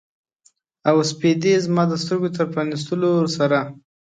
او 0.89 0.95
سپیدې 1.11 1.53
زما 1.65 1.83
د 1.89 1.93
سترګو 2.03 2.27
د 2.35 2.37
پرانیستلو 2.53 3.11
سره 3.37 3.59